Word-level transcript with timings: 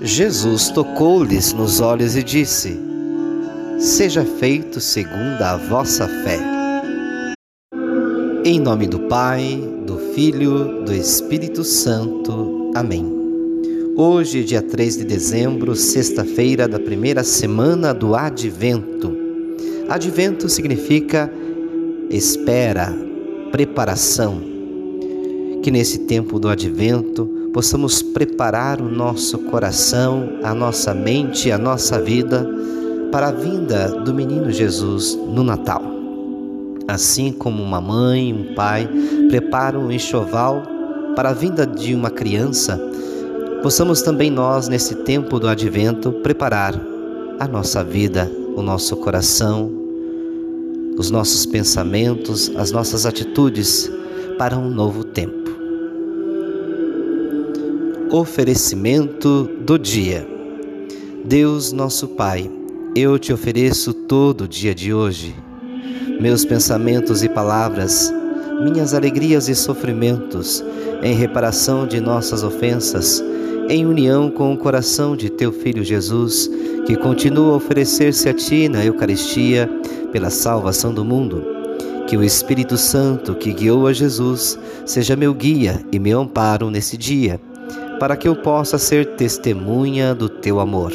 Jesus 0.00 0.70
tocou-lhes 0.70 1.52
nos 1.52 1.80
olhos 1.80 2.16
e 2.16 2.22
disse: 2.22 2.76
Seja 3.78 4.24
feito 4.24 4.80
segundo 4.80 5.40
a 5.42 5.56
vossa 5.56 6.08
fé. 6.08 6.40
Em 8.44 8.58
nome 8.58 8.86
do 8.86 9.00
Pai, 9.00 9.62
do 9.86 9.98
Filho, 10.14 10.82
do 10.82 10.92
Espírito 10.92 11.62
Santo. 11.62 12.72
Amém. 12.74 13.06
Hoje, 13.96 14.42
dia 14.42 14.62
3 14.62 14.96
de 14.96 15.04
dezembro, 15.04 15.76
sexta-feira 15.76 16.66
da 16.66 16.80
primeira 16.80 17.22
semana 17.22 17.92
do 17.92 18.14
Advento. 18.14 19.16
Advento 19.88 20.48
significa 20.48 21.32
espera, 22.10 22.96
preparação. 23.52 24.40
Que 25.62 25.70
nesse 25.70 26.00
tempo 26.00 26.38
do 26.38 26.48
Advento 26.48 27.37
possamos 27.58 28.02
preparar 28.02 28.80
o 28.80 28.88
nosso 28.88 29.36
coração, 29.36 30.38
a 30.44 30.54
nossa 30.54 30.94
mente, 30.94 31.50
a 31.50 31.58
nossa 31.58 32.00
vida 32.00 32.48
para 33.10 33.30
a 33.30 33.32
vinda 33.32 33.88
do 33.88 34.14
menino 34.14 34.48
Jesus 34.52 35.16
no 35.16 35.42
Natal. 35.42 35.82
Assim 36.86 37.32
como 37.32 37.60
uma 37.60 37.80
mãe, 37.80 38.32
um 38.32 38.54
pai 38.54 38.88
preparam 39.28 39.86
um 39.86 39.90
enxoval 39.90 40.62
para 41.16 41.30
a 41.30 41.32
vinda 41.32 41.66
de 41.66 41.96
uma 41.96 42.10
criança, 42.10 42.80
possamos 43.60 44.02
também 44.02 44.30
nós, 44.30 44.68
nesse 44.68 44.94
tempo 44.94 45.40
do 45.40 45.48
advento, 45.48 46.12
preparar 46.12 46.80
a 47.40 47.48
nossa 47.48 47.82
vida, 47.82 48.30
o 48.54 48.62
nosso 48.62 48.96
coração, 48.98 49.68
os 50.96 51.10
nossos 51.10 51.44
pensamentos, 51.44 52.52
as 52.54 52.70
nossas 52.70 53.04
atitudes 53.04 53.90
para 54.38 54.56
um 54.56 54.70
novo 54.70 55.02
tempo. 55.02 55.57
Oferecimento 58.10 59.50
do 59.60 59.78
dia. 59.78 60.26
Deus 61.26 61.72
nosso 61.72 62.08
Pai, 62.08 62.50
eu 62.96 63.18
te 63.18 63.34
ofereço 63.34 63.92
todo 63.92 64.44
o 64.44 64.48
dia 64.48 64.74
de 64.74 64.94
hoje, 64.94 65.36
meus 66.18 66.42
pensamentos 66.42 67.22
e 67.22 67.28
palavras, 67.28 68.10
minhas 68.62 68.94
alegrias 68.94 69.50
e 69.50 69.54
sofrimentos, 69.54 70.64
em 71.02 71.14
reparação 71.14 71.86
de 71.86 72.00
nossas 72.00 72.42
ofensas, 72.42 73.22
em 73.68 73.84
união 73.84 74.30
com 74.30 74.54
o 74.54 74.58
coração 74.58 75.14
de 75.14 75.28
teu 75.28 75.52
Filho 75.52 75.84
Jesus, 75.84 76.50
que 76.86 76.96
continua 76.96 77.52
a 77.52 77.56
oferecer-se 77.56 78.26
a 78.26 78.32
ti 78.32 78.70
na 78.70 78.82
Eucaristia 78.82 79.68
pela 80.10 80.30
salvação 80.30 80.94
do 80.94 81.04
mundo. 81.04 81.44
Que 82.06 82.16
o 82.16 82.24
Espírito 82.24 82.78
Santo 82.78 83.34
que 83.34 83.52
guiou 83.52 83.86
a 83.86 83.92
Jesus 83.92 84.58
seja 84.86 85.14
meu 85.14 85.34
guia 85.34 85.84
e 85.92 85.98
meu 85.98 86.20
amparo 86.20 86.70
nesse 86.70 86.96
dia 86.96 87.38
para 87.98 88.16
que 88.16 88.28
eu 88.28 88.36
possa 88.36 88.78
ser 88.78 89.16
testemunha 89.16 90.14
do 90.14 90.28
teu 90.28 90.60
amor. 90.60 90.92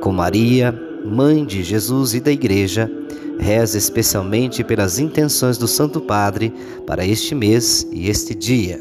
Com 0.00 0.12
Maria, 0.12 0.72
mãe 1.04 1.44
de 1.44 1.62
Jesus 1.62 2.14
e 2.14 2.20
da 2.20 2.30
Igreja, 2.30 2.90
reza 3.38 3.78
especialmente 3.78 4.64
pelas 4.64 4.98
intenções 4.98 5.58
do 5.58 5.68
Santo 5.68 6.00
Padre 6.00 6.52
para 6.86 7.06
este 7.06 7.34
mês 7.34 7.86
e 7.92 8.08
este 8.08 8.34
dia. 8.34 8.78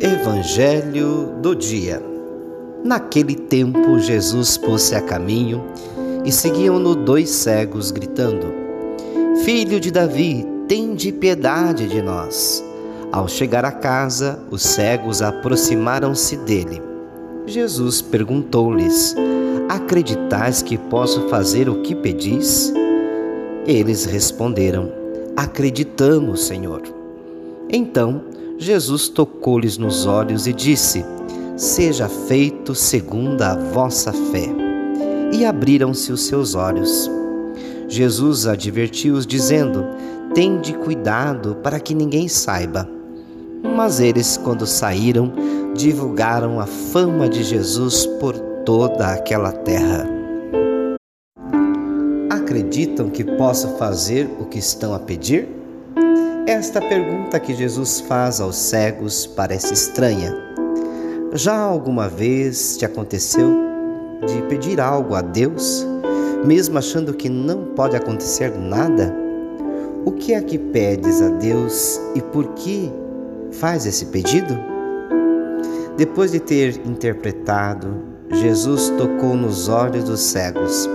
Evangelho 0.00 1.34
do 1.42 1.54
dia. 1.54 2.02
Naquele 2.84 3.34
tempo, 3.34 3.98
Jesus 3.98 4.56
pôs-se 4.56 4.94
a 4.94 5.02
caminho 5.02 5.62
e 6.24 6.32
seguiam-no 6.32 6.94
dois 6.94 7.28
cegos, 7.28 7.90
gritando: 7.90 8.52
Filho 9.44 9.78
de 9.78 9.90
Davi, 9.90 10.46
tende 10.66 11.12
piedade 11.12 11.88
de 11.88 12.00
nós. 12.00 12.64
Ao 13.12 13.26
chegar 13.26 13.64
à 13.64 13.72
casa, 13.72 14.38
os 14.52 14.62
cegos 14.62 15.20
aproximaram-se 15.20 16.36
dele. 16.36 16.80
Jesus 17.44 18.00
perguntou-lhes: 18.00 19.16
Acreditais 19.68 20.62
que 20.62 20.78
posso 20.78 21.28
fazer 21.28 21.68
o 21.68 21.82
que 21.82 21.92
pedis? 21.92 22.72
Eles 23.66 24.04
responderam: 24.04 24.92
Acreditamos, 25.36 26.44
Senhor. 26.44 26.82
Então 27.68 28.22
Jesus 28.56 29.08
tocou-lhes 29.08 29.76
nos 29.76 30.06
olhos 30.06 30.46
e 30.46 30.52
disse: 30.52 31.04
Seja 31.56 32.08
feito 32.08 32.76
segundo 32.76 33.42
a 33.42 33.56
vossa 33.56 34.12
fé. 34.12 34.46
E 35.32 35.44
abriram-se 35.44 36.12
os 36.12 36.26
seus 36.26 36.54
olhos. 36.54 37.10
Jesus 37.88 38.46
advertiu-os, 38.46 39.26
dizendo: 39.26 39.84
Tende 40.32 40.74
cuidado 40.74 41.56
para 41.56 41.80
que 41.80 41.92
ninguém 41.92 42.28
saiba 42.28 42.99
mas 43.62 44.00
eles, 44.00 44.36
quando 44.36 44.66
saíram, 44.66 45.32
divulgaram 45.74 46.60
a 46.60 46.66
fama 46.66 47.28
de 47.28 47.42
Jesus 47.42 48.06
por 48.20 48.38
toda 48.64 49.12
aquela 49.12 49.52
terra. 49.52 50.08
Acreditam 52.30 53.10
que 53.10 53.24
posso 53.24 53.68
fazer 53.76 54.28
o 54.40 54.44
que 54.44 54.58
estão 54.58 54.94
a 54.94 54.98
pedir? 54.98 55.48
Esta 56.46 56.80
pergunta 56.80 57.38
que 57.38 57.54
Jesus 57.54 58.00
faz 58.00 58.40
aos 58.40 58.56
cegos 58.56 59.26
parece 59.26 59.72
estranha. 59.72 60.34
Já 61.32 61.56
alguma 61.56 62.08
vez 62.08 62.76
te 62.76 62.84
aconteceu 62.84 63.54
de 64.26 64.42
pedir 64.48 64.80
algo 64.80 65.14
a 65.14 65.22
Deus, 65.22 65.86
mesmo 66.44 66.76
achando 66.76 67.14
que 67.14 67.28
não 67.28 67.66
pode 67.76 67.96
acontecer 67.96 68.50
nada? 68.58 69.14
O 70.04 70.12
que 70.12 70.34
é 70.34 70.42
que 70.42 70.58
pedes 70.58 71.22
a 71.22 71.28
Deus 71.28 72.00
e 72.14 72.20
por 72.20 72.46
que 72.54 72.90
faz 73.52 73.86
esse 73.86 74.06
pedido? 74.06 74.58
Depois 75.96 76.32
de 76.32 76.40
ter 76.40 76.80
interpretado, 76.86 78.02
Jesus 78.32 78.90
tocou 78.90 79.36
nos 79.36 79.68
olhos 79.68 80.04
dos 80.04 80.20
cegos. 80.20 80.88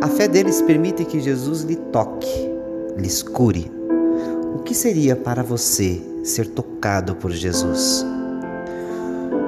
A 0.00 0.08
fé 0.08 0.26
deles 0.26 0.62
permite 0.62 1.04
que 1.04 1.20
Jesus 1.20 1.62
lhe 1.62 1.76
toque, 1.76 2.50
lhes 2.96 3.22
cure. 3.22 3.70
O 4.54 4.60
que 4.60 4.74
seria 4.74 5.14
para 5.14 5.42
você 5.42 6.00
ser 6.24 6.48
tocado 6.48 7.14
por 7.14 7.30
Jesus? 7.30 8.04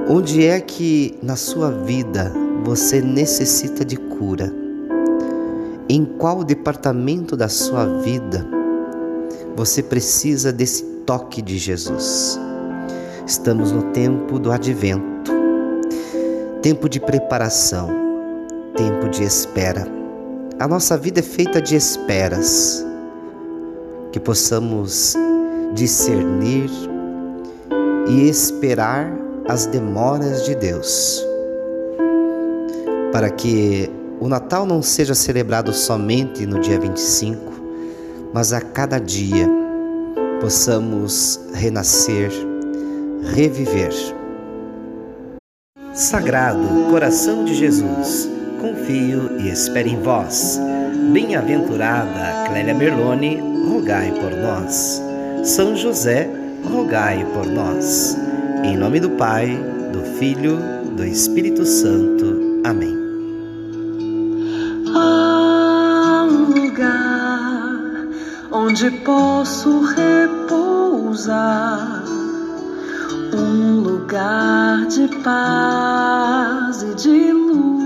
Onde 0.08 0.44
é 0.46 0.60
que 0.60 1.18
na 1.22 1.36
sua 1.36 1.70
vida 1.70 2.32
você 2.62 3.00
necessita 3.00 3.84
de 3.84 3.96
cura? 3.96 4.52
Em 5.88 6.04
qual 6.04 6.44
departamento 6.44 7.36
da 7.36 7.48
sua 7.48 7.86
vida 8.00 8.46
você 9.56 9.82
precisa 9.82 10.52
desse 10.52 10.91
toque 11.06 11.42
de 11.42 11.58
Jesus. 11.58 12.38
Estamos 13.26 13.72
no 13.72 13.82
tempo 13.92 14.38
do 14.38 14.50
advento, 14.50 15.32
tempo 16.60 16.88
de 16.88 17.00
preparação, 17.00 17.88
tempo 18.76 19.08
de 19.08 19.22
espera. 19.22 19.86
A 20.58 20.68
nossa 20.68 20.96
vida 20.96 21.20
é 21.20 21.22
feita 21.22 21.60
de 21.60 21.76
esperas, 21.76 22.84
que 24.10 24.20
possamos 24.20 25.14
discernir 25.74 26.70
e 28.08 28.28
esperar 28.28 29.12
as 29.48 29.66
demoras 29.66 30.44
de 30.44 30.54
Deus, 30.54 31.24
para 33.12 33.30
que 33.30 33.90
o 34.20 34.28
Natal 34.28 34.66
não 34.66 34.82
seja 34.82 35.14
celebrado 35.14 35.72
somente 35.72 36.46
no 36.46 36.60
dia 36.60 36.78
25, 36.78 37.40
mas 38.32 38.52
a 38.52 38.60
cada 38.60 38.98
dia 38.98 39.61
possamos 40.42 41.38
renascer, 41.54 42.32
reviver. 43.32 43.92
Sagrado 45.94 46.90
coração 46.90 47.44
de 47.44 47.54
Jesus, 47.54 48.28
confio 48.60 49.38
e 49.38 49.50
espero 49.50 49.88
em 49.88 50.02
vós. 50.02 50.60
Bem-aventurada 51.12 52.48
Clélia 52.48 52.74
Merlone, 52.74 53.38
rogai 53.68 54.10
por 54.10 54.32
nós. 54.36 55.00
São 55.44 55.76
José, 55.76 56.28
rogai 56.68 57.24
por 57.32 57.46
nós. 57.46 58.16
Em 58.64 58.76
nome 58.76 58.98
do 58.98 59.10
Pai, 59.10 59.56
do 59.92 60.02
Filho, 60.18 60.58
do 60.96 61.04
Espírito 61.04 61.64
Santo. 61.64 62.60
Amém. 62.64 63.02
onde 68.72 68.90
posso 69.04 69.80
repousar, 69.80 70.41
um 73.34 73.80
lugar 73.80 74.86
de 74.86 75.08
paz 75.22 76.82
e 76.82 76.94
de 76.94 77.32
luz 77.32 77.81